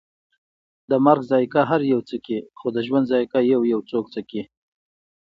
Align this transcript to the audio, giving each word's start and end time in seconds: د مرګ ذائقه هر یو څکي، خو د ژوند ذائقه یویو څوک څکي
د 0.89 0.91
مرګ 1.05 1.21
ذائقه 1.31 1.61
هر 1.69 1.81
یو 1.93 2.01
څکي، 2.09 2.39
خو 2.59 2.67
د 2.75 2.77
ژوند 2.87 3.09
ذائقه 3.11 3.39
یویو 3.51 3.87
څوک 3.89 4.05
څکي 4.13 4.41